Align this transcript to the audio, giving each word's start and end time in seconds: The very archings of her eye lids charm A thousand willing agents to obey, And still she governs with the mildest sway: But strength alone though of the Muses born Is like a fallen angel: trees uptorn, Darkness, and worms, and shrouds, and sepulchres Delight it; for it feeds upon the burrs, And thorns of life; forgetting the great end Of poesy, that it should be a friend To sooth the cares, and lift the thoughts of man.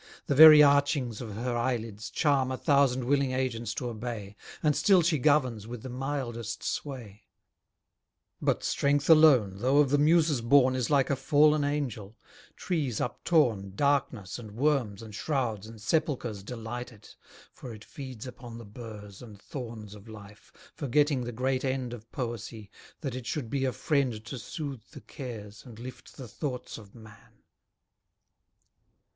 The 0.25 0.33
very 0.33 0.63
archings 0.63 1.21
of 1.21 1.35
her 1.35 1.55
eye 1.55 1.77
lids 1.77 2.09
charm 2.09 2.51
A 2.51 2.57
thousand 2.57 3.03
willing 3.03 3.33
agents 3.33 3.71
to 3.75 3.87
obey, 3.87 4.35
And 4.63 4.75
still 4.75 5.03
she 5.03 5.19
governs 5.19 5.67
with 5.67 5.83
the 5.83 5.89
mildest 5.89 6.63
sway: 6.63 7.25
But 8.41 8.63
strength 8.63 9.11
alone 9.11 9.59
though 9.59 9.77
of 9.77 9.91
the 9.91 9.99
Muses 9.99 10.41
born 10.41 10.73
Is 10.73 10.89
like 10.89 11.11
a 11.11 11.15
fallen 11.15 11.63
angel: 11.63 12.17
trees 12.55 12.99
uptorn, 12.99 13.75
Darkness, 13.75 14.39
and 14.39 14.53
worms, 14.53 15.03
and 15.03 15.13
shrouds, 15.13 15.67
and 15.67 15.79
sepulchres 15.79 16.41
Delight 16.41 16.91
it; 16.91 17.15
for 17.53 17.71
it 17.71 17.83
feeds 17.83 18.25
upon 18.25 18.57
the 18.57 18.65
burrs, 18.65 19.21
And 19.21 19.39
thorns 19.39 19.93
of 19.93 20.07
life; 20.09 20.51
forgetting 20.73 21.25
the 21.25 21.31
great 21.31 21.63
end 21.63 21.93
Of 21.93 22.11
poesy, 22.11 22.71
that 23.01 23.13
it 23.13 23.27
should 23.27 23.51
be 23.51 23.65
a 23.65 23.71
friend 23.71 24.25
To 24.25 24.39
sooth 24.39 24.89
the 24.89 25.01
cares, 25.01 25.63
and 25.63 25.77
lift 25.77 26.17
the 26.17 26.27
thoughts 26.27 26.79
of 26.79 26.95
man. 26.95 27.43